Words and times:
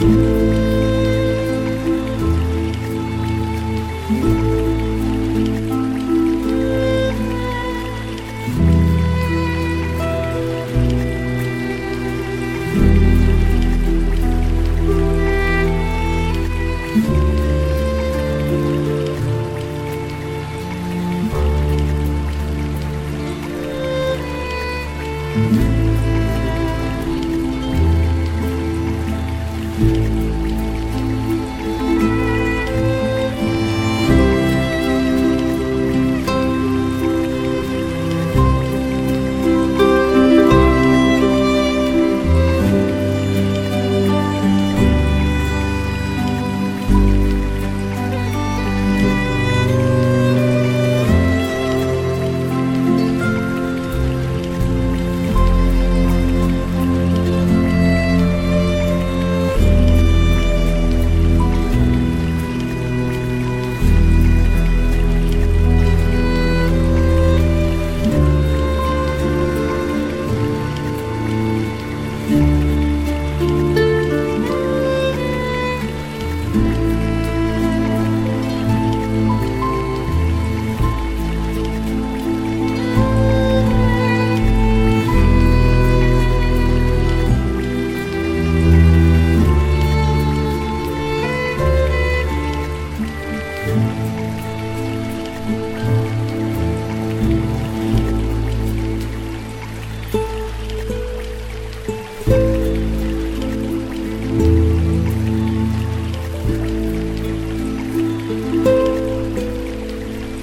thank 0.00 0.39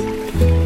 Bye. 0.08 0.57